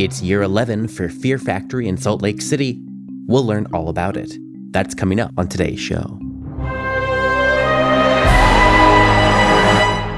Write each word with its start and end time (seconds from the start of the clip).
It's 0.00 0.22
year 0.22 0.40
11 0.40 0.88
for 0.88 1.10
Fear 1.10 1.36
Factory 1.36 1.86
in 1.86 1.98
Salt 1.98 2.22
Lake 2.22 2.40
City. 2.40 2.80
We'll 3.26 3.44
learn 3.44 3.66
all 3.74 3.90
about 3.90 4.16
it. 4.16 4.32
That's 4.70 4.94
coming 4.94 5.20
up 5.20 5.30
on 5.36 5.46
today's 5.46 5.78
show. 5.78 6.18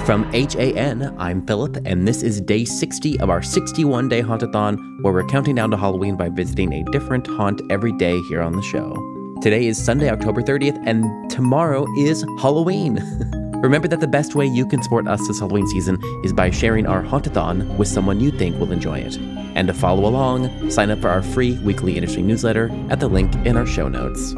From 0.06 0.22
HAN, 0.32 1.12
I'm 1.18 1.44
Philip, 1.48 1.78
and 1.84 2.06
this 2.06 2.22
is 2.22 2.40
day 2.40 2.64
60 2.64 3.18
of 3.18 3.28
our 3.28 3.42
61 3.42 4.08
day 4.08 4.22
hauntathon, 4.22 4.78
where 5.02 5.12
we're 5.12 5.26
counting 5.26 5.56
down 5.56 5.72
to 5.72 5.76
Halloween 5.76 6.14
by 6.14 6.28
visiting 6.28 6.72
a 6.72 6.84
different 6.92 7.26
haunt 7.26 7.60
every 7.68 7.90
day 7.98 8.20
here 8.28 8.40
on 8.40 8.52
the 8.52 8.62
show. 8.62 8.94
Today 9.42 9.66
is 9.66 9.84
Sunday, 9.84 10.10
October 10.10 10.42
30th, 10.42 10.80
and 10.86 11.28
tomorrow 11.28 11.86
is 11.98 12.24
Halloween. 12.38 13.00
Remember 13.62 13.86
that 13.86 14.00
the 14.00 14.08
best 14.08 14.34
way 14.34 14.44
you 14.44 14.66
can 14.66 14.82
support 14.82 15.06
us 15.06 15.24
this 15.28 15.38
Halloween 15.38 15.68
season 15.68 15.96
is 16.24 16.32
by 16.32 16.50
sharing 16.50 16.84
our 16.84 17.00
hauntathon 17.00 17.76
with 17.76 17.86
someone 17.86 18.18
you 18.18 18.32
think 18.32 18.58
will 18.58 18.72
enjoy 18.72 18.98
it. 18.98 19.16
And 19.54 19.68
to 19.68 19.74
follow 19.74 20.08
along, 20.08 20.68
sign 20.68 20.90
up 20.90 21.00
for 21.00 21.08
our 21.08 21.22
free 21.22 21.56
weekly 21.60 21.96
industry 21.96 22.22
newsletter 22.22 22.72
at 22.90 22.98
the 22.98 23.06
link 23.06 23.32
in 23.46 23.56
our 23.56 23.64
show 23.64 23.86
notes. 23.86 24.32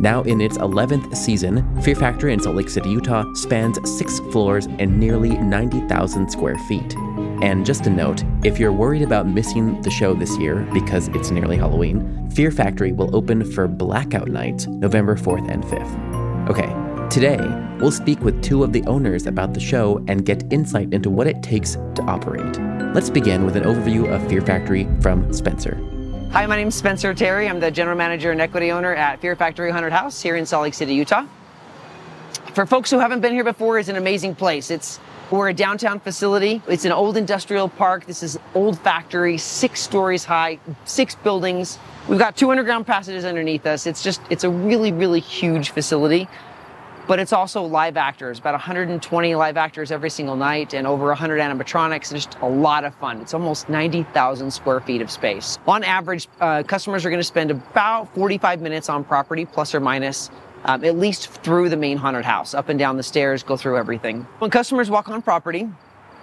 Now 0.00 0.22
in 0.22 0.40
its 0.40 0.56
11th 0.56 1.14
season, 1.14 1.82
Fear 1.82 1.96
Factory 1.96 2.32
in 2.32 2.40
Salt 2.40 2.56
Lake 2.56 2.70
City, 2.70 2.88
Utah 2.88 3.30
spans 3.34 3.78
six 3.98 4.20
floors 4.32 4.66
and 4.78 4.98
nearly 4.98 5.36
90,000 5.36 6.30
square 6.30 6.56
feet. 6.60 6.96
And 7.42 7.66
just 7.66 7.86
a 7.86 7.90
note 7.90 8.24
if 8.42 8.58
you're 8.58 8.72
worried 8.72 9.02
about 9.02 9.28
missing 9.28 9.82
the 9.82 9.90
show 9.90 10.14
this 10.14 10.34
year 10.38 10.66
because 10.72 11.08
it's 11.08 11.30
nearly 11.30 11.58
Halloween, 11.58 12.30
Fear 12.30 12.50
Factory 12.50 12.92
will 12.92 13.14
open 13.14 13.44
for 13.52 13.68
Blackout 13.68 14.28
Nights 14.28 14.66
November 14.66 15.14
4th 15.14 15.50
and 15.50 15.62
5th. 15.62 16.48
Okay, 16.48 16.81
today 17.12 17.36
we'll 17.78 17.90
speak 17.90 18.18
with 18.20 18.42
two 18.42 18.64
of 18.64 18.72
the 18.72 18.82
owners 18.86 19.26
about 19.26 19.52
the 19.52 19.60
show 19.60 20.02
and 20.08 20.24
get 20.24 20.50
insight 20.50 20.90
into 20.94 21.10
what 21.10 21.26
it 21.26 21.42
takes 21.42 21.74
to 21.94 22.02
operate. 22.04 22.58
Let's 22.94 23.10
begin 23.10 23.44
with 23.44 23.54
an 23.54 23.64
overview 23.64 24.10
of 24.10 24.26
Fear 24.30 24.40
Factory 24.40 24.88
from 25.02 25.30
Spencer. 25.30 25.76
Hi, 26.30 26.46
my 26.46 26.56
name 26.56 26.68
is 26.68 26.74
Spencer 26.74 27.12
Terry. 27.12 27.50
I'm 27.50 27.60
the 27.60 27.70
general 27.70 27.98
manager 27.98 28.30
and 28.30 28.40
equity 28.40 28.72
owner 28.72 28.94
at 28.94 29.20
Fear 29.20 29.36
Factory 29.36 29.70
Haunted 29.70 29.92
House 29.92 30.22
here 30.22 30.36
in 30.36 30.46
Salt 30.46 30.62
Lake 30.62 30.72
City, 30.72 30.94
Utah. 30.94 31.26
For 32.54 32.64
folks 32.64 32.90
who 32.90 32.98
haven't 32.98 33.20
been 33.20 33.34
here 33.34 33.44
before, 33.44 33.78
it's 33.78 33.90
an 33.90 33.96
amazing 33.96 34.34
place. 34.34 34.70
It's 34.70 34.98
we're 35.30 35.50
a 35.50 35.54
downtown 35.54 36.00
facility. 36.00 36.62
It's 36.66 36.86
an 36.86 36.92
old 36.92 37.18
industrial 37.18 37.68
park. 37.68 38.06
This 38.06 38.22
is 38.22 38.38
old 38.54 38.78
factory, 38.78 39.36
six 39.36 39.80
stories 39.80 40.24
high, 40.24 40.58
six 40.86 41.14
buildings. 41.14 41.78
We've 42.08 42.18
got 42.18 42.36
two 42.38 42.50
underground 42.50 42.86
passages 42.86 43.26
underneath 43.26 43.66
us. 43.66 43.86
It's 43.86 44.02
just 44.02 44.22
it's 44.30 44.44
a 44.44 44.50
really 44.50 44.92
really 44.92 45.20
huge 45.20 45.70
facility 45.70 46.26
but 47.06 47.18
it's 47.18 47.32
also 47.32 47.62
live 47.62 47.96
actors, 47.96 48.38
about 48.38 48.54
120 48.54 49.34
live 49.34 49.56
actors 49.56 49.90
every 49.90 50.10
single 50.10 50.36
night 50.36 50.74
and 50.74 50.86
over 50.86 51.06
100 51.06 51.40
animatronics. 51.40 52.12
It's 52.12 52.26
just 52.26 52.38
a 52.42 52.48
lot 52.48 52.84
of 52.84 52.94
fun. 52.96 53.20
It's 53.20 53.34
almost 53.34 53.68
90,000 53.68 54.50
square 54.50 54.80
feet 54.80 55.02
of 55.02 55.10
space. 55.10 55.58
On 55.66 55.82
average, 55.84 56.28
uh, 56.40 56.62
customers 56.62 57.04
are 57.04 57.10
going 57.10 57.20
to 57.20 57.24
spend 57.24 57.50
about 57.50 58.14
45 58.14 58.60
minutes 58.60 58.88
on 58.88 59.04
property, 59.04 59.44
plus 59.44 59.74
or 59.74 59.80
minus. 59.80 60.30
Um, 60.64 60.84
at 60.84 60.96
least 60.96 61.28
through 61.28 61.70
the 61.70 61.76
main 61.76 61.96
haunted 61.96 62.24
house, 62.24 62.54
up 62.54 62.68
and 62.68 62.78
down 62.78 62.96
the 62.96 63.02
stairs, 63.02 63.42
go 63.42 63.56
through 63.56 63.76
everything. 63.76 64.24
When 64.38 64.48
customers 64.48 64.90
walk 64.90 65.08
on 65.08 65.20
property, 65.20 65.68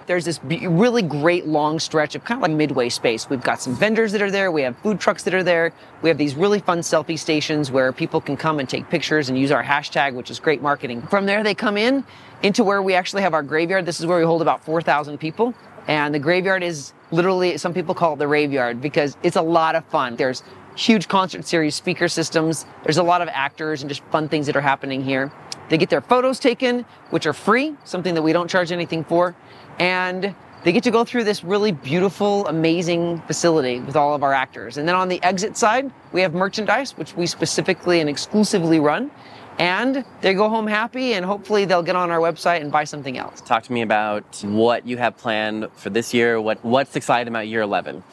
there's 0.10 0.26
this 0.26 0.40
really 0.44 1.04
great 1.04 1.46
long 1.46 1.78
stretch 1.78 2.16
of 2.16 2.24
kind 2.24 2.40
of 2.40 2.42
like 2.42 2.58
midway 2.58 2.90
space. 2.90 3.30
We've 3.30 3.44
got 3.44 3.62
some 3.62 3.76
vendors 3.76 4.12
that 4.14 4.24
are 4.24 4.32
there. 4.32 4.52
We 4.52 4.64
have 4.64 4.76
food 4.80 5.00
trucks 5.00 5.22
that 5.26 5.36
are 5.36 5.44
there. 5.44 5.72
We 6.02 6.10
have 6.10 6.18
these 6.18 6.34
really 6.34 6.58
fun 6.58 6.80
selfie 6.80 7.20
stations 7.20 7.70
where 7.70 7.94
people 7.94 8.20
can 8.20 8.36
come 8.36 8.60
and 8.60 8.68
take 8.68 8.90
pictures 8.90 9.30
and 9.30 9.38
use 9.38 9.52
our 9.52 9.64
hashtag, 9.64 10.16
which 10.16 10.32
is 10.32 10.40
great 10.40 10.64
marketing. 10.64 11.04
From 11.04 11.28
there, 11.28 11.44
they 11.44 11.54
come 11.54 11.78
in 11.78 12.04
into 12.42 12.64
where 12.64 12.82
we 12.82 12.96
actually 12.96 13.22
have 13.22 13.36
our 13.36 13.44
graveyard. 13.44 13.86
This 13.86 14.00
is 14.00 14.08
where 14.08 14.18
we 14.18 14.26
hold 14.26 14.42
about 14.42 14.66
4,000 14.66 15.20
people. 15.20 15.54
And 15.88 16.12
the 16.12 16.20
graveyard 16.20 16.64
is 16.64 16.92
literally, 17.12 17.60
some 17.60 17.76
people 17.76 17.94
call 17.94 18.14
it 18.14 18.18
the 18.18 18.28
raveyard 18.28 18.81
because 18.81 19.16
it's 19.22 19.36
a 19.36 19.44
lot 19.44 19.75
of 19.75 19.86
fun. 19.86 20.16
There's 20.16 20.42
huge 20.75 21.08
concert 21.08 21.46
series, 21.46 21.75
speaker 21.75 22.08
systems. 22.08 22.66
There's 22.81 22.98
a 22.98 23.03
lot 23.03 23.22
of 23.22 23.28
actors 23.28 23.84
and 23.84 23.90
just 23.90 24.02
fun 24.06 24.28
things 24.28 24.48
that 24.48 24.56
are 24.56 24.62
happening 24.62 25.03
here. 25.03 25.31
They 25.69 25.78
get 25.78 25.90
their 25.90 26.02
photos 26.02 26.40
taken, 26.40 26.85
which 27.12 27.25
are 27.25 27.34
free, 27.34 27.75
something 27.84 28.16
that 28.16 28.22
we 28.22 28.34
don't 28.34 28.50
charge 28.50 28.72
anything 28.72 29.03
for 29.03 29.35
and 29.80 30.35
they 30.63 30.74
get 30.74 30.84
to 30.84 30.91
go 30.91 31.06
through 31.06 31.24
this 31.24 31.44
really 31.44 31.72
beautiful, 31.72 32.46
amazing 32.47 33.22
facility 33.22 33.80
with 33.80 33.96
all 33.96 34.13
of 34.13 34.24
our 34.24 34.34
actors. 34.34 34.78
And 34.78 34.88
then 34.88 34.96
on 34.96 35.07
the 35.07 35.24
exit 35.24 35.56
side, 35.56 35.90
we 36.12 36.22
have 36.22 36.34
merchandise, 36.34 36.97
which 36.97 37.16
we 37.16 37.25
specifically 37.25 38.02
and 38.02 38.09
exclusively 38.09 38.80
run. 38.80 39.09
And 39.57 40.03
they 40.22 40.34
go 40.34 40.50
home 40.50 40.68
happy, 40.68 41.13
and 41.13 41.25
hopefully 41.25 41.66
they'll 41.66 41.84
get 41.84 41.96
on 41.96 42.12
our 42.12 42.19
website 42.19 42.62
and 42.62 42.72
buy 42.72 42.84
something 42.84 43.18
else. 43.18 43.41
Talk 43.41 43.63
to 43.63 43.74
me 43.74 43.81
about 43.81 44.41
what 44.44 44.86
you 44.86 44.97
have 44.97 45.18
planned 45.18 45.69
for 45.75 45.90
this 45.90 46.13
year. 46.13 46.40
What, 46.40 46.63
what's 46.63 46.96
exciting 46.96 47.30
about 47.30 47.47
year 47.47 47.62
11? 47.62 48.03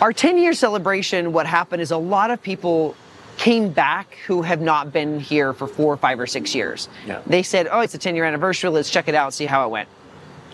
Our 0.00 0.12
10 0.12 0.38
year 0.38 0.54
celebration, 0.54 1.32
what 1.32 1.46
happened 1.46 1.82
is 1.82 1.90
a 1.90 1.96
lot 1.96 2.30
of 2.30 2.42
people 2.42 2.94
came 3.42 3.70
back 3.70 4.14
who 4.26 4.42
have 4.42 4.60
not 4.60 4.92
been 4.92 5.18
here 5.18 5.52
for 5.52 5.66
four, 5.66 5.96
five, 5.96 6.20
or 6.20 6.28
six 6.28 6.54
years. 6.54 6.88
Yeah. 7.04 7.20
They 7.26 7.42
said, 7.42 7.66
Oh, 7.72 7.80
it's 7.80 7.94
a 7.94 7.98
10 7.98 8.14
year 8.14 8.24
anniversary. 8.24 8.70
Let's 8.70 8.88
check 8.88 9.08
it 9.08 9.16
out, 9.16 9.34
see 9.34 9.46
how 9.46 9.66
it 9.66 9.70
went 9.70 9.88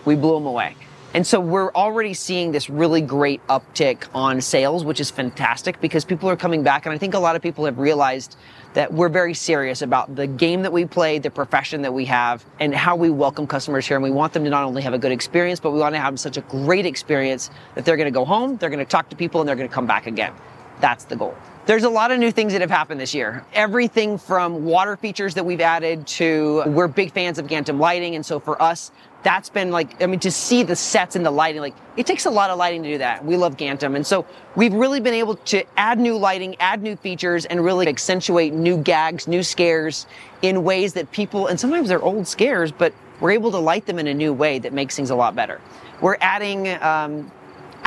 we 0.05 0.15
blew 0.15 0.33
them 0.33 0.45
away. 0.45 0.75
And 1.13 1.25
so 1.25 1.39
we're 1.39 1.71
already 1.73 2.13
seeing 2.13 2.51
this 2.51 2.69
really 2.69 3.01
great 3.01 3.45
uptick 3.47 4.07
on 4.13 4.41
sales, 4.41 4.83
which 4.83 4.99
is 4.99 5.09
fantastic 5.09 5.81
because 5.81 6.05
people 6.05 6.29
are 6.29 6.35
coming 6.35 6.61
back. 6.61 6.85
And 6.85 6.93
I 6.93 6.99
think 6.99 7.15
a 7.15 7.19
lot 7.19 7.35
of 7.35 7.41
people 7.41 7.65
have 7.65 7.79
realized 7.79 8.37
that 8.73 8.93
we're 8.93 9.09
very 9.09 9.33
serious 9.33 9.81
about 9.81 10.15
the 10.15 10.27
game 10.27 10.61
that 10.61 10.71
we 10.71 10.85
play, 10.85 11.17
the 11.17 11.31
profession 11.31 11.81
that 11.81 11.93
we 11.93 12.05
have, 12.05 12.45
and 12.59 12.75
how 12.75 12.95
we 12.95 13.09
welcome 13.09 13.47
customers 13.47 13.87
here. 13.87 13.97
And 13.97 14.03
we 14.03 14.11
want 14.11 14.33
them 14.33 14.43
to 14.43 14.51
not 14.51 14.63
only 14.63 14.83
have 14.83 14.93
a 14.93 14.99
good 14.99 15.11
experience, 15.11 15.59
but 15.59 15.71
we 15.71 15.79
want 15.79 15.95
to 15.95 15.99
have 15.99 16.19
such 16.19 16.37
a 16.37 16.41
great 16.41 16.85
experience 16.85 17.49
that 17.73 17.85
they're 17.85 17.97
going 17.97 18.05
to 18.05 18.11
go 18.11 18.25
home, 18.25 18.57
they're 18.57 18.69
going 18.69 18.77
to 18.77 18.85
talk 18.85 19.09
to 19.09 19.15
people, 19.15 19.41
and 19.41 19.47
they're 19.47 19.55
going 19.55 19.69
to 19.69 19.73
come 19.73 19.87
back 19.87 20.05
again. 20.05 20.33
That's 20.79 21.05
the 21.05 21.15
goal. 21.15 21.35
There's 21.69 21.83
a 21.83 21.89
lot 21.89 22.09
of 22.09 22.17
new 22.17 22.31
things 22.31 22.53
that 22.53 22.61
have 22.61 22.71
happened 22.71 22.99
this 22.99 23.13
year. 23.13 23.45
Everything 23.53 24.17
from 24.17 24.65
water 24.65 24.97
features 24.97 25.35
that 25.35 25.45
we've 25.45 25.61
added 25.61 26.07
to 26.07 26.63
we're 26.65 26.87
big 26.87 27.11
fans 27.11 27.37
of 27.37 27.45
Gantom 27.45 27.79
lighting. 27.79 28.15
And 28.15 28.25
so 28.25 28.39
for 28.39 28.59
us, 28.59 28.89
that's 29.21 29.49
been 29.49 29.69
like, 29.69 30.01
I 30.01 30.07
mean, 30.07 30.19
to 30.21 30.31
see 30.31 30.63
the 30.63 30.75
sets 30.75 31.15
and 31.15 31.23
the 31.23 31.29
lighting, 31.29 31.61
like 31.61 31.75
it 31.95 32.07
takes 32.07 32.25
a 32.25 32.31
lot 32.31 32.49
of 32.49 32.57
lighting 32.57 32.81
to 32.81 32.89
do 32.93 32.97
that. 32.97 33.23
We 33.23 33.37
love 33.37 33.55
Gantom. 33.55 33.95
And 33.95 34.03
so 34.03 34.25
we've 34.55 34.73
really 34.73 34.99
been 34.99 35.13
able 35.13 35.35
to 35.35 35.63
add 35.77 35.99
new 35.99 36.17
lighting, 36.17 36.55
add 36.59 36.81
new 36.81 36.95
features, 36.95 37.45
and 37.45 37.63
really 37.63 37.87
accentuate 37.87 38.51
new 38.51 38.75
gags, 38.75 39.27
new 39.27 39.43
scares 39.43 40.07
in 40.41 40.63
ways 40.63 40.93
that 40.93 41.11
people, 41.11 41.45
and 41.45 41.59
sometimes 41.59 41.89
they're 41.89 42.01
old 42.01 42.27
scares, 42.27 42.71
but 42.71 42.95
we're 43.19 43.29
able 43.29 43.51
to 43.51 43.59
light 43.59 43.85
them 43.85 43.99
in 43.99 44.07
a 44.07 44.13
new 44.15 44.33
way 44.33 44.57
that 44.57 44.73
makes 44.73 44.95
things 44.95 45.11
a 45.11 45.15
lot 45.15 45.35
better. 45.35 45.61
We're 46.01 46.17
adding 46.19 46.67
um, 46.81 47.31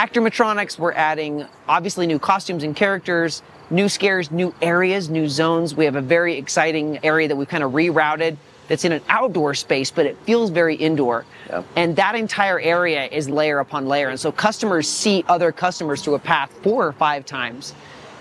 actormatronics, 0.02 0.80
we're 0.80 0.92
adding 0.92 1.46
obviously 1.68 2.08
new 2.08 2.18
costumes 2.18 2.64
and 2.64 2.74
characters, 2.74 3.40
new 3.70 3.88
scares, 3.88 4.32
new 4.32 4.52
areas, 4.60 5.08
new 5.08 5.28
zones. 5.28 5.76
We 5.76 5.84
have 5.84 5.94
a 5.94 6.00
very 6.00 6.36
exciting 6.36 6.98
area 7.04 7.28
that 7.28 7.36
we've 7.36 7.48
kind 7.48 7.62
of 7.62 7.70
rerouted 7.70 8.36
that's 8.66 8.84
in 8.84 8.90
an 8.90 9.02
outdoor 9.08 9.54
space, 9.54 9.92
but 9.92 10.04
it 10.04 10.18
feels 10.24 10.50
very 10.50 10.74
indoor. 10.74 11.24
Yep. 11.48 11.66
And 11.76 11.96
that 11.96 12.16
entire 12.16 12.58
area 12.58 13.04
is 13.06 13.28
layer 13.28 13.60
upon 13.60 13.86
layer. 13.86 14.08
And 14.08 14.18
so 14.18 14.32
customers 14.32 14.88
see 14.88 15.24
other 15.28 15.52
customers 15.52 16.02
through 16.02 16.14
a 16.14 16.18
path 16.18 16.50
four 16.62 16.84
or 16.84 16.92
five 16.92 17.24
times. 17.24 17.72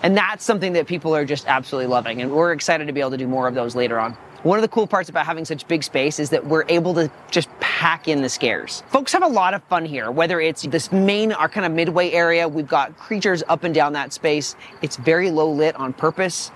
And 0.04 0.16
that's 0.16 0.44
something 0.46 0.74
that 0.74 0.86
people 0.86 1.16
are 1.16 1.26
just 1.26 1.48
absolutely 1.48 1.88
loving. 1.88 2.22
And 2.22 2.32
we're 2.32 2.52
excited 2.54 2.86
to 2.86 2.94
be 2.94 3.00
able 3.00 3.12
to 3.12 3.18
do 3.18 3.28
more 3.28 3.48
of 3.48 3.56
those 3.56 3.76
later 3.76 4.00
on. 4.00 4.14
One 4.44 4.58
of 4.58 4.64
the 4.64 4.68
cool 4.68 4.88
parts 4.88 5.10
about 5.10 5.26
having 5.26 5.46
such 5.46 5.68
big 5.68 5.84
space 5.84 6.20
is 6.20 6.30
that 6.32 6.46
we're 6.46 6.66
able 6.68 6.94
to 6.96 7.10
just 7.30 7.48
pack 7.82 8.08
in 8.08 8.22
the 8.22 8.30
scares. 8.30 8.84
Folks 8.90 9.12
have 9.12 9.24
a 9.24 9.28
lot 9.28 9.56
of 9.56 9.64
fun 9.64 9.84
here, 9.84 10.12
whether 10.12 10.40
it's 10.40 10.62
this 10.68 10.92
main, 10.92 11.32
our 11.32 11.50
kind 11.50 11.66
of 11.66 11.72
midway 11.72 12.12
area, 12.12 12.48
we've 12.48 12.68
got 12.68 12.96
creatures 12.96 13.42
up 13.50 13.64
and 13.64 13.74
down 13.74 13.94
that 13.94 14.14
space. 14.14 14.56
It's 14.84 14.98
very 14.98 15.32
low 15.32 15.50
lit 15.50 15.76
on 15.76 15.92
purpose 15.92 16.52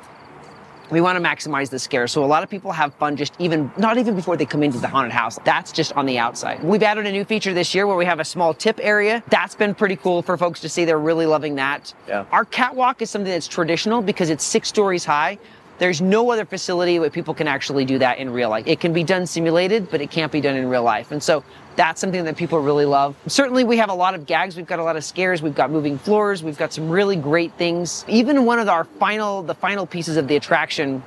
we 0.91 1.01
want 1.01 1.17
to 1.17 1.29
maximize 1.29 1.71
the 1.71 1.79
scare. 1.79 2.07
So 2.07 2.23
a 2.23 2.27
lot 2.27 2.43
of 2.43 2.49
people 2.49 2.71
have 2.71 2.93
fun 2.95 3.15
just 3.15 3.33
even, 3.39 3.71
not 3.75 3.97
even 3.97 4.15
before 4.15 4.37
they 4.37 4.45
come 4.45 4.61
into 4.61 4.77
the 4.77 4.87
haunted 4.87 5.11
house. 5.11 5.39
That's 5.43 5.71
just 5.71 5.93
on 5.93 6.05
the 6.05 6.19
outside. 6.19 6.63
We've 6.63 6.83
added 6.83 7.07
a 7.07 7.11
new 7.11 7.25
feature 7.25 7.55
this 7.55 7.73
year 7.73 7.87
where 7.87 7.97
we 7.97 8.05
have 8.05 8.19
a 8.19 8.25
small 8.25 8.53
tip 8.53 8.79
area. 8.81 9.23
That's 9.29 9.55
been 9.55 9.73
pretty 9.73 9.95
cool 9.95 10.21
for 10.21 10.37
folks 10.37 10.59
to 10.61 10.69
see. 10.69 10.85
They're 10.85 10.99
really 10.99 11.25
loving 11.25 11.55
that. 11.55 11.91
Yeah. 12.07 12.25
Our 12.31 12.45
catwalk 12.45 13.01
is 13.01 13.09
something 13.09 13.31
that's 13.31 13.47
traditional 13.47 14.03
because 14.03 14.29
it's 14.29 14.43
six 14.43 14.69
stories 14.69 15.05
high. 15.05 15.39
There's 15.77 16.01
no 16.01 16.31
other 16.31 16.45
facility 16.45 16.99
where 16.99 17.09
people 17.09 17.33
can 17.33 17.47
actually 17.47 17.83
do 17.83 17.97
that 17.99 18.17
in 18.17 18.29
real 18.29 18.49
life. 18.49 18.65
It 18.65 18.79
can 18.79 18.93
be 18.93 19.03
done 19.03 19.25
simulated, 19.25 19.91
but 19.91 19.99
it 19.99 20.09
can't 20.09 20.31
be 20.31 20.39
done 20.39 20.55
in 20.55 20.69
real 20.69 20.83
life. 20.83 21.11
And 21.11 21.21
so 21.21 21.43
that's 21.75 21.99
something 21.99 22.23
that 22.23 22.37
people 22.37 22.59
really 22.59 22.85
love. 22.85 23.15
Certainly, 23.27 23.65
we 23.65 23.77
have 23.77 23.89
a 23.89 23.93
lot 23.93 24.15
of 24.15 24.25
gags. 24.25 24.55
We've 24.55 24.65
got 24.65 24.79
a 24.79 24.83
lot 24.83 24.95
of 24.95 25.03
scares. 25.03 25.41
We've 25.41 25.55
got 25.55 25.69
moving 25.71 25.97
floors. 25.97 26.43
We've 26.43 26.57
got 26.57 26.71
some 26.71 26.89
really 26.89 27.17
great 27.17 27.51
things. 27.53 28.05
Even 28.07 28.45
one 28.45 28.59
of 28.59 28.69
our 28.69 28.85
final, 28.85 29.43
the 29.43 29.55
final 29.55 29.85
pieces 29.85 30.15
of 30.15 30.29
the 30.29 30.37
attraction 30.37 31.03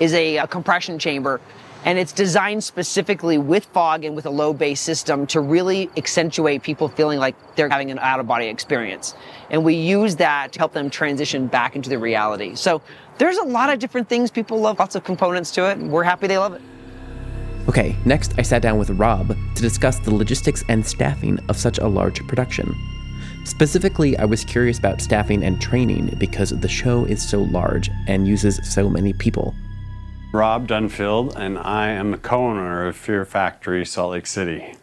is 0.00 0.12
a, 0.14 0.38
a 0.38 0.46
compression 0.48 0.98
chamber 0.98 1.40
and 1.84 1.98
it's 1.98 2.12
designed 2.12 2.62
specifically 2.62 3.38
with 3.38 3.64
fog 3.66 4.04
and 4.04 4.14
with 4.14 4.26
a 4.26 4.30
low 4.30 4.52
bass 4.52 4.80
system 4.80 5.26
to 5.28 5.40
really 5.40 5.90
accentuate 5.96 6.62
people 6.62 6.88
feeling 6.88 7.18
like 7.18 7.34
they're 7.56 7.68
having 7.68 7.90
an 7.90 7.98
out 7.98 8.20
of 8.20 8.26
body 8.26 8.46
experience. 8.46 9.14
And 9.50 9.64
we 9.64 9.74
use 9.74 10.16
that 10.16 10.52
to 10.52 10.58
help 10.58 10.72
them 10.72 10.90
transition 10.90 11.46
back 11.46 11.74
into 11.74 11.90
the 11.90 11.98
reality. 11.98 12.54
So 12.54 12.82
there's 13.18 13.38
a 13.38 13.44
lot 13.44 13.70
of 13.72 13.78
different 13.78 14.08
things 14.08 14.30
people 14.30 14.60
love, 14.60 14.78
lots 14.78 14.94
of 14.94 15.04
components 15.04 15.50
to 15.52 15.70
it. 15.70 15.78
We're 15.78 16.04
happy 16.04 16.26
they 16.26 16.38
love 16.38 16.54
it. 16.54 16.62
Okay, 17.68 17.96
next 18.04 18.34
I 18.38 18.42
sat 18.42 18.62
down 18.62 18.78
with 18.78 18.90
Rob 18.90 19.28
to 19.28 19.62
discuss 19.62 19.98
the 20.00 20.12
logistics 20.12 20.64
and 20.68 20.84
staffing 20.84 21.38
of 21.48 21.56
such 21.56 21.78
a 21.78 21.86
large 21.86 22.26
production. 22.26 22.74
Specifically, 23.44 24.16
I 24.18 24.24
was 24.24 24.44
curious 24.44 24.78
about 24.78 25.00
staffing 25.00 25.42
and 25.42 25.60
training 25.60 26.14
because 26.18 26.50
the 26.50 26.68
show 26.68 27.04
is 27.04 27.28
so 27.28 27.42
large 27.42 27.90
and 28.06 28.26
uses 28.26 28.60
so 28.72 28.88
many 28.88 29.12
people. 29.12 29.54
Rob 30.32 30.66
Dunfield, 30.66 31.36
and 31.36 31.58
I 31.58 31.90
am 31.90 32.12
the 32.12 32.16
co 32.16 32.46
owner 32.46 32.86
of 32.86 32.96
Fear 32.96 33.26
Factory 33.26 33.84
Salt 33.84 34.12
Lake 34.12 34.26
City. 34.26 34.74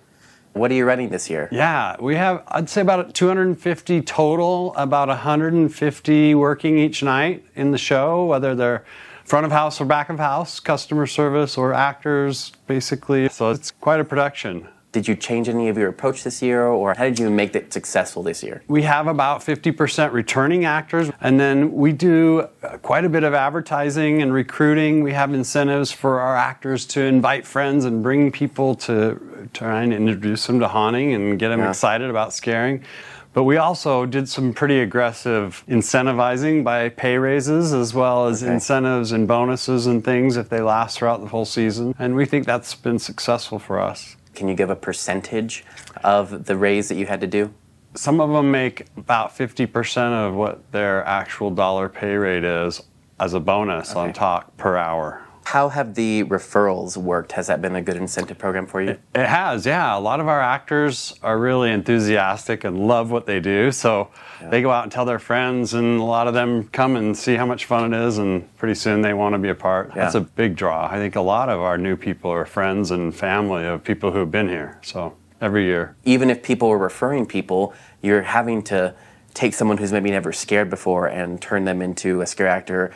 What 0.54 0.70
are 0.70 0.76
you 0.76 0.86
running 0.86 1.10
this 1.10 1.28
year? 1.28 1.50
Yeah, 1.52 1.96
we 2.00 2.16
have, 2.18 2.44
I'd 2.50 2.70
say 2.70 2.82
about 2.82 3.16
250 3.16 4.02
total, 4.04 4.76
about 4.76 5.08
150 5.08 6.36
working 6.36 6.78
each 6.78 7.02
night 7.02 7.44
in 7.56 7.72
the 7.72 7.80
show, 7.80 8.26
whether 8.26 8.54
they're 8.54 8.86
front 9.26 9.48
of 9.48 9.52
house 9.52 9.82
or 9.82 9.86
back 9.86 10.10
of 10.10 10.20
house, 10.20 10.60
customer 10.60 11.08
service 11.08 11.58
or 11.58 11.74
actors, 11.74 12.52
basically. 12.68 13.28
So 13.30 13.50
it's 13.50 13.72
quite 13.72 14.00
a 14.00 14.04
production. 14.04 14.68
Did 14.92 15.08
you 15.08 15.16
change 15.16 15.48
any 15.48 15.70
of 15.70 15.78
your 15.78 15.88
approach 15.88 16.24
this 16.24 16.42
year, 16.42 16.66
or 16.66 16.96
how 16.96 17.04
did 17.04 17.20
you 17.20 17.30
make 17.30 17.56
it 17.56 17.72
successful 17.72 18.24
this 18.24 18.42
year? 18.42 18.64
We 18.68 18.82
have 18.84 19.06
about 19.06 19.42
50% 19.42 20.12
returning 20.14 20.66
actors, 20.66 21.12
and 21.22 21.40
then 21.40 21.74
we 21.74 21.92
do 21.92 22.48
uh, 22.64 22.78
quite 22.78 23.06
a 23.06 23.10
bit 23.10 23.24
of 23.24 23.36
advertising 23.36 24.24
and 24.24 24.34
recruiting. 24.34 25.04
We 25.04 25.14
have 25.14 25.32
incentives 25.32 25.92
for 25.92 26.20
our 26.20 26.36
actors 26.36 26.88
to 26.88 27.02
invite 27.02 27.46
friends 27.46 27.86
and 27.86 28.02
bring 28.02 28.32
people 28.32 28.74
to 28.76 29.50
try 29.54 29.84
and 29.84 29.94
introduce 29.94 30.48
them 30.48 30.60
to 30.60 30.68
haunting 30.68 31.14
and 31.14 31.38
get 31.38 31.50
them 31.50 31.60
yeah. 31.60 31.70
excited 31.70 32.10
about 32.10 32.34
scaring. 32.34 32.84
But 33.32 33.44
we 33.44 33.58
also 33.58 34.08
did 34.08 34.28
some 34.28 34.54
pretty 34.54 34.80
aggressive 34.80 35.64
incentivizing 35.68 36.64
by 36.64 36.90
pay 36.90 37.18
raises 37.18 37.74
as 37.74 37.94
well 37.94 38.28
as 38.28 38.42
okay. 38.42 38.54
incentives 38.54 39.12
and 39.12 39.28
bonuses 39.28 39.86
and 39.86 40.04
things 40.04 40.36
if 40.36 40.50
they 40.50 40.62
last 40.62 40.98
throughout 40.98 41.22
the 41.22 41.28
whole 41.28 41.46
season. 41.46 41.94
And 42.00 42.16
we 42.16 42.26
think 42.26 42.48
that's 42.48 42.74
been 42.74 42.98
successful 42.98 43.60
for 43.60 43.80
us. 43.80 44.16
Can 44.40 44.48
you 44.48 44.56
give 44.56 44.70
a 44.70 44.76
percentage 44.76 45.66
of 46.02 46.46
the 46.46 46.56
raise 46.56 46.88
that 46.88 46.96
you 46.96 47.06
had 47.06 47.20
to 47.20 47.28
do? 47.28 47.54
Some 47.94 48.22
of 48.22 48.30
them 48.30 48.52
make 48.52 48.86
about 48.96 49.38
50% 49.38 49.98
of 50.14 50.34
what 50.34 50.72
their 50.72 51.04
actual 51.04 51.52
dollar 51.52 51.90
pay 51.90 52.16
rate 52.16 52.46
is 52.46 52.82
as 53.20 53.34
a 53.34 53.40
bonus 53.42 53.92
okay. 53.92 54.00
on 54.00 54.14
top 54.14 54.56
per 54.56 54.78
hour. 54.78 55.22
How 55.50 55.70
have 55.70 55.96
the 55.96 56.26
referrals 56.26 56.96
worked? 56.96 57.32
Has 57.32 57.48
that 57.48 57.60
been 57.60 57.76
a 57.76 57.82
good 57.82 57.96
incentive 57.96 58.38
program 58.38 58.68
for 58.68 58.84
you? 58.84 58.92
It, 58.92 59.02
it, 59.16 59.26
has, 59.26 59.66
yeah. 59.66 59.98
A 59.98 60.00
lot 60.00 60.20
of 60.20 60.28
our 60.28 60.40
actors 60.40 61.16
are 61.24 61.40
really 61.40 61.72
enthusiastic 61.72 62.66
and 62.66 62.88
love 62.88 63.10
what 63.10 63.26
they 63.26 63.40
do. 63.40 63.72
So 63.72 64.12
yeah. 64.40 64.50
they 64.50 64.62
go 64.62 64.70
out 64.70 64.84
and 64.84 64.92
tell 64.92 65.06
their 65.06 65.18
friends, 65.18 65.74
and 65.74 66.00
a 66.00 66.04
lot 66.04 66.28
of 66.28 66.36
them 66.36 66.68
come 66.68 66.96
and 66.96 67.18
see 67.18 67.34
how 67.34 67.48
much 67.48 67.66
fun 67.66 67.92
it 67.92 68.00
is, 68.00 68.20
and 68.20 68.56
pretty 68.58 68.76
soon 68.76 69.02
they 69.02 69.16
want 69.16 69.34
to 69.34 69.40
be 69.40 69.50
a 69.50 69.56
part. 69.56 69.88
Yeah. 69.90 70.04
That's 70.04 70.14
a 70.14 70.22
big 70.22 70.56
draw. 70.56 70.86
I 70.86 70.98
think 70.98 71.16
a 71.16 71.22
lot 71.22 71.50
of 71.50 71.60
our 71.62 71.80
new 71.80 71.96
people 71.96 72.30
are 72.30 72.46
friends 72.46 72.92
and 72.92 73.16
family 73.16 73.66
of 73.66 73.84
people 73.84 74.12
who 74.12 74.20
have 74.20 74.30
been 74.30 74.50
here. 74.50 74.78
So 74.84 75.16
every 75.42 75.66
year. 75.66 75.96
Even 76.06 76.30
if 76.30 76.44
people 76.44 76.70
are 76.70 76.78
referring 76.78 77.26
people, 77.26 77.74
you're 78.04 78.22
having 78.22 78.62
to 78.66 78.94
take 79.40 79.54
someone 79.54 79.78
who's 79.78 79.94
maybe 79.94 80.12
never 80.12 80.34
scared 80.34 80.70
before 80.70 81.08
and 81.08 81.42
turn 81.42 81.64
them 81.64 81.82
into 81.82 82.20
a 82.20 82.28
scare 82.28 82.50
actor 82.50 82.92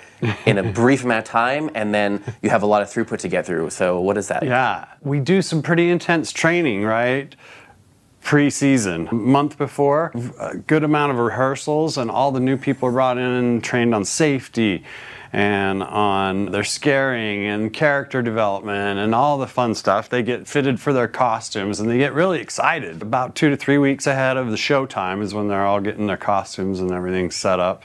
in 0.45 0.57
a 0.57 0.63
brief 0.73 1.05
amount 1.05 1.19
of 1.19 1.23
time 1.23 1.69
and 1.73 1.95
then 1.95 2.21
you 2.41 2.49
have 2.49 2.63
a 2.63 2.65
lot 2.65 2.81
of 2.81 2.89
throughput 2.89 3.17
to 3.19 3.29
get 3.29 3.45
through. 3.45 3.69
So 3.69 4.01
what 4.01 4.17
is 4.17 4.27
that? 4.27 4.43
Yeah. 4.43 4.83
We 4.99 5.21
do 5.21 5.41
some 5.41 5.61
pretty 5.61 5.89
intense 5.89 6.33
training 6.33 6.83
right 6.83 7.33
pre-season 8.23 9.09
month 9.11 9.57
before 9.57 10.11
a 10.39 10.55
good 10.55 10.83
amount 10.83 11.11
of 11.11 11.19
rehearsals 11.19 11.97
and 11.97 12.09
all 12.09 12.31
the 12.31 12.39
new 12.39 12.57
people 12.57 12.89
brought 12.89 13.17
in 13.17 13.23
and 13.23 13.63
trained 13.63 13.93
on 13.93 14.05
safety 14.05 14.83
and 15.33 15.83
on 15.83 16.45
their 16.51 16.63
scaring 16.63 17.45
and 17.45 17.73
character 17.73 18.21
development 18.21 18.99
and 18.99 19.13
all 19.13 19.37
the 19.37 19.47
fun 19.47 19.75
stuff. 19.75 20.07
They 20.07 20.23
get 20.23 20.47
fitted 20.47 20.79
for 20.79 20.93
their 20.93 21.07
costumes 21.07 21.79
and 21.79 21.89
they 21.89 21.97
get 21.97 22.13
really 22.13 22.39
excited. 22.39 23.01
About 23.01 23.35
two 23.35 23.49
to 23.49 23.57
three 23.57 23.77
weeks 23.77 24.07
ahead 24.07 24.37
of 24.37 24.51
the 24.51 24.57
show 24.57 24.85
time 24.85 25.21
is 25.21 25.33
when 25.33 25.47
they're 25.47 25.65
all 25.65 25.81
getting 25.81 26.07
their 26.07 26.17
costumes 26.17 26.79
and 26.79 26.91
everything 26.91 27.29
set 27.29 27.59
up. 27.59 27.83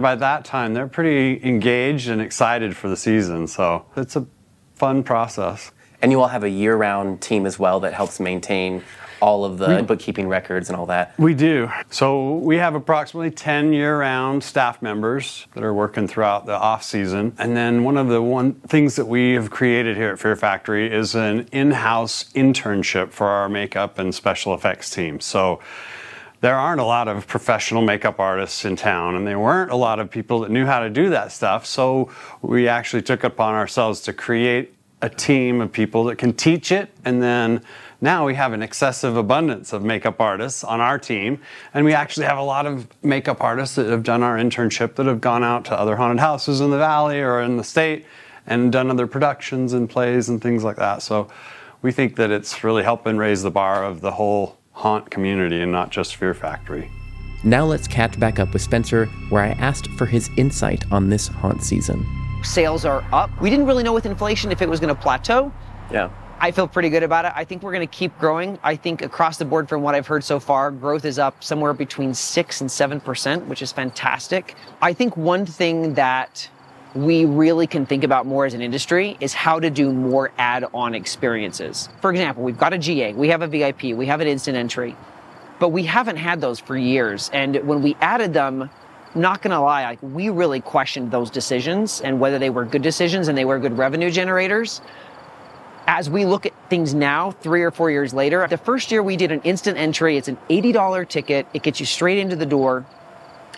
By 0.00 0.14
that 0.14 0.44
time, 0.44 0.72
they're 0.74 0.88
pretty 0.88 1.44
engaged 1.44 2.08
and 2.08 2.20
excited 2.20 2.76
for 2.76 2.88
the 2.88 2.96
season, 2.96 3.46
so 3.46 3.84
it's 3.96 4.16
a 4.16 4.26
fun 4.74 5.04
process. 5.04 5.70
And 6.00 6.10
you 6.10 6.20
all 6.20 6.28
have 6.28 6.42
a 6.42 6.50
year 6.50 6.76
round 6.76 7.20
team 7.20 7.46
as 7.46 7.58
well 7.58 7.80
that 7.80 7.94
helps 7.94 8.18
maintain 8.18 8.82
all 9.24 9.46
of 9.46 9.56
the 9.56 9.76
we, 9.76 9.82
bookkeeping 9.82 10.28
records 10.28 10.68
and 10.68 10.78
all 10.78 10.84
that? 10.84 11.18
We 11.18 11.32
do. 11.32 11.70
So 11.88 12.34
we 12.34 12.58
have 12.58 12.74
approximately 12.74 13.30
10 13.30 13.72
year-round 13.72 14.44
staff 14.44 14.82
members 14.82 15.46
that 15.54 15.64
are 15.64 15.72
working 15.72 16.06
throughout 16.06 16.44
the 16.44 16.52
off 16.52 16.82
season. 16.82 17.34
And 17.38 17.56
then 17.56 17.84
one 17.84 17.96
of 17.96 18.08
the 18.08 18.20
one 18.20 18.52
things 18.52 18.96
that 18.96 19.06
we 19.06 19.32
have 19.32 19.50
created 19.50 19.96
here 19.96 20.10
at 20.10 20.18
Fear 20.18 20.36
Factory 20.36 20.92
is 20.92 21.14
an 21.14 21.48
in-house 21.52 22.24
internship 22.34 23.12
for 23.12 23.28
our 23.28 23.48
makeup 23.48 23.98
and 23.98 24.14
special 24.14 24.52
effects 24.52 24.90
team. 24.90 25.20
So 25.20 25.60
there 26.42 26.56
aren't 26.56 26.82
a 26.82 26.84
lot 26.84 27.08
of 27.08 27.26
professional 27.26 27.80
makeup 27.80 28.20
artists 28.20 28.66
in 28.66 28.76
town, 28.76 29.14
and 29.14 29.26
there 29.26 29.38
weren't 29.38 29.70
a 29.70 29.76
lot 29.76 30.00
of 30.00 30.10
people 30.10 30.40
that 30.40 30.50
knew 30.50 30.66
how 30.66 30.80
to 30.80 30.90
do 30.90 31.08
that 31.08 31.32
stuff. 31.32 31.64
So 31.64 32.10
we 32.42 32.68
actually 32.68 33.00
took 33.00 33.24
upon 33.24 33.54
ourselves 33.54 34.02
to 34.02 34.12
create 34.12 34.74
a 35.04 35.08
team 35.08 35.60
of 35.60 35.70
people 35.70 36.04
that 36.04 36.16
can 36.16 36.32
teach 36.32 36.72
it 36.72 36.90
and 37.04 37.22
then 37.22 37.60
now 38.04 38.26
we 38.26 38.34
have 38.34 38.52
an 38.52 38.62
excessive 38.62 39.16
abundance 39.16 39.72
of 39.72 39.82
makeup 39.82 40.20
artists 40.20 40.62
on 40.62 40.78
our 40.78 40.98
team, 40.98 41.40
and 41.72 41.86
we 41.86 41.94
actually 41.94 42.26
have 42.26 42.36
a 42.36 42.42
lot 42.42 42.66
of 42.66 42.86
makeup 43.02 43.42
artists 43.42 43.76
that 43.76 43.86
have 43.86 44.02
done 44.02 44.22
our 44.22 44.36
internship 44.36 44.96
that 44.96 45.06
have 45.06 45.22
gone 45.22 45.42
out 45.42 45.64
to 45.64 45.80
other 45.80 45.96
haunted 45.96 46.20
houses 46.20 46.60
in 46.60 46.70
the 46.70 46.76
valley 46.76 47.20
or 47.20 47.40
in 47.40 47.56
the 47.56 47.64
state 47.64 48.04
and 48.46 48.70
done 48.70 48.90
other 48.90 49.06
productions 49.06 49.72
and 49.72 49.88
plays 49.88 50.28
and 50.28 50.42
things 50.42 50.62
like 50.62 50.76
that. 50.76 51.00
So 51.00 51.28
we 51.80 51.92
think 51.92 52.16
that 52.16 52.30
it's 52.30 52.62
really 52.62 52.82
helping 52.82 53.16
raise 53.16 53.42
the 53.42 53.50
bar 53.50 53.84
of 53.84 54.02
the 54.02 54.10
whole 54.10 54.58
haunt 54.72 55.10
community 55.10 55.62
and 55.62 55.72
not 55.72 55.88
just 55.88 56.16
Fear 56.16 56.34
Factory. 56.34 56.90
Now 57.42 57.64
let's 57.64 57.88
catch 57.88 58.20
back 58.20 58.38
up 58.38 58.52
with 58.52 58.60
Spencer, 58.60 59.06
where 59.30 59.44
I 59.44 59.52
asked 59.52 59.88
for 59.92 60.04
his 60.04 60.28
insight 60.36 60.84
on 60.92 61.08
this 61.08 61.28
haunt 61.28 61.62
season. 61.62 62.23
Sales 62.44 62.84
are 62.84 63.04
up. 63.12 63.30
We 63.40 63.50
didn't 63.50 63.66
really 63.66 63.82
know 63.82 63.92
with 63.92 64.06
inflation 64.06 64.52
if 64.52 64.62
it 64.62 64.68
was 64.68 64.80
going 64.80 64.94
to 64.94 65.00
plateau. 65.00 65.52
Yeah. 65.90 66.10
I 66.40 66.50
feel 66.50 66.68
pretty 66.68 66.90
good 66.90 67.02
about 67.02 67.24
it. 67.24 67.32
I 67.34 67.44
think 67.44 67.62
we're 67.62 67.72
going 67.72 67.86
to 67.86 67.92
keep 67.92 68.16
growing. 68.18 68.58
I 68.62 68.76
think 68.76 69.02
across 69.02 69.38
the 69.38 69.44
board, 69.44 69.68
from 69.68 69.82
what 69.82 69.94
I've 69.94 70.06
heard 70.06 70.22
so 70.24 70.38
far, 70.38 70.70
growth 70.70 71.04
is 71.04 71.18
up 71.18 71.42
somewhere 71.42 71.72
between 71.72 72.12
six 72.12 72.60
and 72.60 72.70
seven 72.70 73.00
percent, 73.00 73.46
which 73.46 73.62
is 73.62 73.72
fantastic. 73.72 74.54
I 74.82 74.92
think 74.92 75.16
one 75.16 75.46
thing 75.46 75.94
that 75.94 76.48
we 76.94 77.24
really 77.24 77.66
can 77.66 77.86
think 77.86 78.04
about 78.04 78.26
more 78.26 78.44
as 78.46 78.54
an 78.54 78.60
industry 78.62 79.16
is 79.20 79.32
how 79.32 79.58
to 79.58 79.70
do 79.70 79.92
more 79.92 80.32
add-on 80.38 80.94
experiences. 80.94 81.88
For 82.00 82.10
example, 82.10 82.42
we've 82.42 82.58
got 82.58 82.72
a 82.72 82.78
GA, 82.78 83.14
we 83.14 83.28
have 83.28 83.42
a 83.42 83.48
VIP, 83.48 83.82
we 83.96 84.06
have 84.06 84.20
an 84.20 84.28
instant 84.28 84.56
entry, 84.56 84.96
but 85.58 85.70
we 85.70 85.82
haven't 85.84 86.16
had 86.16 86.40
those 86.40 86.60
for 86.60 86.76
years. 86.76 87.30
And 87.32 87.56
when 87.66 87.82
we 87.82 87.96
added 88.00 88.32
them, 88.32 88.70
not 89.14 89.42
gonna 89.42 89.62
lie, 89.62 89.84
like 89.84 89.98
we 90.02 90.28
really 90.28 90.60
questioned 90.60 91.10
those 91.10 91.30
decisions 91.30 92.00
and 92.00 92.20
whether 92.20 92.38
they 92.38 92.50
were 92.50 92.64
good 92.64 92.82
decisions 92.82 93.28
and 93.28 93.36
they 93.36 93.44
were 93.44 93.58
good 93.58 93.76
revenue 93.78 94.10
generators 94.10 94.80
as 95.86 96.08
we 96.08 96.24
look 96.24 96.46
at 96.46 96.52
things 96.70 96.94
now, 96.94 97.30
three 97.30 97.62
or 97.62 97.70
four 97.70 97.90
years 97.90 98.14
later, 98.14 98.46
the 98.48 98.56
first 98.56 98.90
year 98.90 99.02
we 99.02 99.16
did 99.16 99.30
an 99.30 99.40
instant 99.42 99.76
entry. 99.76 100.16
It's 100.16 100.28
an 100.28 100.38
$80 100.48 101.08
ticket. 101.08 101.46
It 101.52 101.62
gets 101.62 101.80
you 101.80 101.86
straight 101.86 102.18
into 102.18 102.36
the 102.36 102.46
door. 102.46 102.84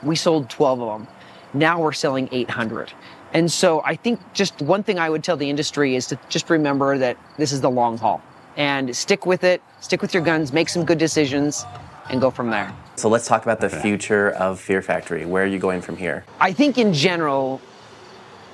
We 0.02 0.16
sold 0.16 0.50
12 0.50 0.80
of 0.80 0.98
them. 0.98 1.08
Now 1.54 1.80
we're 1.80 1.92
selling 1.92 2.28
800. 2.32 2.92
And 3.32 3.50
so 3.50 3.82
I 3.84 3.96
think 3.96 4.20
just 4.32 4.60
one 4.62 4.82
thing 4.82 4.98
I 4.98 5.10
would 5.10 5.22
tell 5.22 5.36
the 5.36 5.48
industry 5.48 5.94
is 5.94 6.06
to 6.08 6.18
just 6.28 6.50
remember 6.50 6.98
that 6.98 7.16
this 7.38 7.52
is 7.52 7.60
the 7.60 7.70
long 7.70 7.98
haul 7.98 8.22
and 8.56 8.94
stick 8.96 9.26
with 9.26 9.44
it, 9.44 9.62
stick 9.80 10.00
with 10.00 10.14
your 10.14 10.22
guns, 10.22 10.52
make 10.52 10.68
some 10.68 10.84
good 10.84 10.98
decisions, 10.98 11.64
and 12.10 12.20
go 12.20 12.30
from 12.30 12.50
there. 12.50 12.74
So 12.96 13.08
let's 13.08 13.26
talk 13.26 13.42
about 13.42 13.60
the 13.60 13.68
future 13.68 14.30
of 14.30 14.60
Fear 14.60 14.82
Factory. 14.82 15.26
Where 15.26 15.44
are 15.44 15.46
you 15.46 15.58
going 15.58 15.82
from 15.82 15.96
here? 15.96 16.24
I 16.40 16.52
think 16.52 16.78
in 16.78 16.92
general, 16.92 17.60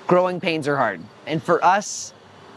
growing 0.06 0.40
pains 0.40 0.66
are 0.66 0.76
hard. 0.76 1.00
And 1.26 1.42
for 1.42 1.64
us, 1.64 2.12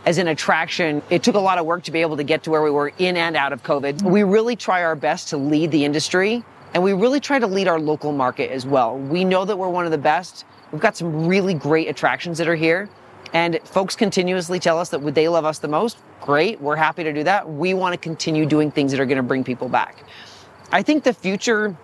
as 0.05 0.17
an 0.17 0.27
attraction, 0.27 1.01
it 1.09 1.23
took 1.23 1.35
a 1.35 1.39
lot 1.39 1.57
of 1.57 1.65
work 1.65 1.83
to 1.83 1.91
be 1.91 2.01
able 2.01 2.17
to 2.17 2.23
get 2.23 2.43
to 2.43 2.51
where 2.51 2.61
we 2.61 2.71
were 2.71 2.91
in 2.97 3.17
and 3.17 3.35
out 3.35 3.53
of 3.53 3.63
COVID. 3.63 4.03
We 4.03 4.23
really 4.23 4.55
try 4.55 4.83
our 4.83 4.95
best 4.95 5.29
to 5.29 5.37
lead 5.37 5.71
the 5.71 5.85
industry 5.85 6.43
and 6.73 6.83
we 6.83 6.93
really 6.93 7.19
try 7.19 7.39
to 7.39 7.47
lead 7.47 7.67
our 7.67 7.79
local 7.79 8.11
market 8.11 8.51
as 8.51 8.65
well. 8.65 8.97
We 8.97 9.23
know 9.23 9.45
that 9.45 9.57
we're 9.57 9.69
one 9.69 9.85
of 9.85 9.91
the 9.91 9.97
best. 9.97 10.43
We've 10.71 10.81
got 10.81 10.97
some 10.97 11.25
really 11.25 11.53
great 11.53 11.87
attractions 11.87 12.37
that 12.37 12.47
are 12.49 12.55
here. 12.55 12.89
And 13.33 13.59
folks 13.63 13.95
continuously 13.95 14.59
tell 14.59 14.77
us 14.77 14.89
that 14.89 15.01
would 15.01 15.15
they 15.15 15.27
love 15.27 15.45
us 15.45 15.59
the 15.59 15.67
most? 15.67 15.97
Great, 16.21 16.59
we're 16.59 16.75
happy 16.75 17.03
to 17.03 17.13
do 17.13 17.23
that. 17.23 17.49
We 17.49 17.73
want 17.73 17.93
to 17.93 17.97
continue 17.97 18.45
doing 18.45 18.71
things 18.71 18.91
that 18.91 18.99
are 18.99 19.05
going 19.05 19.17
to 19.17 19.23
bring 19.23 19.43
people 19.43 19.69
back. 19.69 20.03
I 20.71 20.81
think 20.81 21.03
the 21.03 21.13
future 21.13 21.75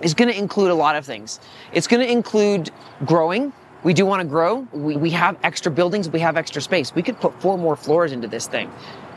is 0.00 0.14
going 0.14 0.30
to 0.30 0.36
include 0.38 0.70
a 0.70 0.74
lot 0.74 0.96
of 0.96 1.04
things. 1.04 1.40
It's 1.72 1.86
going 1.86 2.00
to 2.06 2.10
include 2.10 2.70
growing, 3.04 3.52
we 3.82 3.94
do 3.94 4.04
want 4.04 4.20
to 4.20 4.28
grow. 4.28 4.66
We, 4.72 4.96
we 4.96 5.10
have 5.10 5.38
extra 5.42 5.72
buildings, 5.72 6.08
we 6.08 6.20
have 6.20 6.36
extra 6.36 6.60
space. 6.60 6.94
We 6.94 7.02
could 7.02 7.18
put 7.18 7.40
four 7.40 7.56
more 7.56 7.76
floors 7.76 8.12
into 8.12 8.28
this 8.28 8.46
thing. 8.46 8.70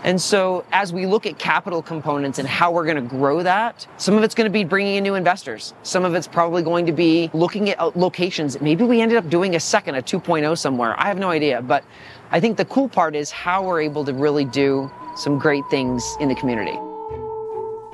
And 0.05 0.21
so, 0.21 0.65
as 0.73 0.91
we 0.91 1.05
look 1.05 1.25
at 1.25 1.39
capital 1.39 1.81
components 1.81 2.37
and 2.37 2.47
how 2.47 2.71
we're 2.71 2.83
going 2.83 2.97
to 2.97 3.01
grow 3.01 3.41
that, 3.43 3.87
some 3.97 4.15
of 4.15 4.23
it's 4.23 4.35
going 4.35 4.45
to 4.45 4.51
be 4.51 4.65
bringing 4.65 4.95
in 4.95 5.03
new 5.03 5.15
investors. 5.15 5.73
Some 5.83 6.03
of 6.03 6.13
it's 6.13 6.27
probably 6.27 6.61
going 6.61 6.85
to 6.85 6.91
be 6.91 7.29
looking 7.33 7.69
at 7.69 7.79
uh, 7.79 7.91
locations. 7.95 8.59
Maybe 8.59 8.83
we 8.83 9.01
ended 9.01 9.17
up 9.17 9.29
doing 9.29 9.55
a 9.55 9.61
second, 9.61 9.95
a 9.95 10.01
2.0 10.01 10.57
somewhere. 10.57 10.99
I 10.99 11.07
have 11.07 11.19
no 11.19 11.29
idea. 11.29 11.61
But 11.61 11.85
I 12.31 12.41
think 12.41 12.57
the 12.57 12.65
cool 12.65 12.89
part 12.89 13.15
is 13.15 13.31
how 13.31 13.65
we're 13.65 13.81
able 13.81 14.03
to 14.03 14.13
really 14.13 14.43
do 14.43 14.91
some 15.15 15.39
great 15.39 15.63
things 15.69 16.17
in 16.19 16.27
the 16.27 16.35
community. 16.35 16.77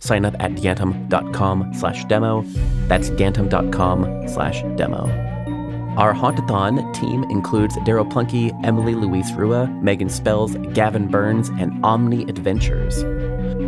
Sign 0.00 0.24
up 0.24 0.34
at 0.40 0.52
gantom.com 0.52 1.72
slash 1.74 2.04
demo. 2.06 2.42
That's 2.88 3.10
gantom.com 3.10 4.28
slash 4.28 4.62
demo. 4.76 5.08
Our 5.96 6.14
Hauntathon 6.14 6.94
team 6.94 7.24
includes 7.24 7.76
Daryl 7.78 8.10
Plunkey, 8.10 8.58
Emily 8.64 8.94
Louise 8.94 9.32
Rua, 9.34 9.66
Megan 9.82 10.08
Spells, 10.08 10.56
Gavin 10.72 11.08
Burns, 11.08 11.48
and 11.50 11.84
Omni 11.84 12.22
Adventures. 12.22 13.02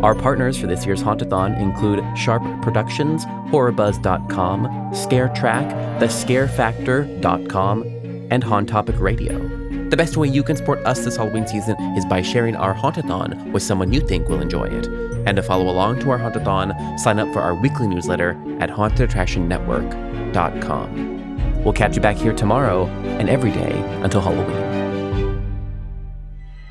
Our 0.02 0.14
partners 0.14 0.56
for 0.56 0.66
this 0.66 0.86
year's 0.86 1.02
Hauntathon 1.02 1.60
include 1.60 2.02
Sharp 2.16 2.42
Productions, 2.62 3.26
HorrorBuzz.com, 3.50 4.66
ScareTrack, 4.92 5.98
TheScareFactor.com, 5.98 7.82
and 8.30 8.44
Haunt 8.44 8.68
Topic 8.68 8.98
Radio. 8.98 9.51
The 9.92 9.96
best 9.98 10.16
way 10.16 10.26
you 10.26 10.42
can 10.42 10.56
support 10.56 10.84
us 10.86 11.04
this 11.04 11.16
Halloween 11.16 11.46
season 11.46 11.76
is 11.98 12.06
by 12.06 12.22
sharing 12.22 12.56
our 12.56 12.74
Hauntathon 12.74 13.52
with 13.52 13.62
someone 13.62 13.92
you 13.92 14.00
think 14.00 14.26
will 14.26 14.40
enjoy 14.40 14.64
it. 14.64 14.86
And 15.26 15.36
to 15.36 15.42
follow 15.42 15.68
along 15.68 16.00
to 16.00 16.08
our 16.08 16.18
Hauntathon, 16.18 16.98
sign 16.98 17.18
up 17.18 17.30
for 17.34 17.42
our 17.42 17.54
weekly 17.54 17.86
newsletter 17.86 18.30
at 18.58 18.70
hauntedattractionnetwork.com. 18.70 21.62
We'll 21.62 21.74
catch 21.74 21.94
you 21.94 22.00
back 22.00 22.16
here 22.16 22.32
tomorrow 22.32 22.86
and 22.86 23.28
every 23.28 23.50
day 23.50 23.78
until 24.02 24.22
Halloween. 24.22 25.42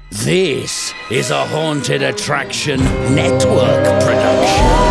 This 0.10 0.92
is 1.12 1.30
a 1.30 1.46
Haunted 1.46 2.02
Attraction 2.02 2.80
Network 3.14 3.84
production. 4.02 4.91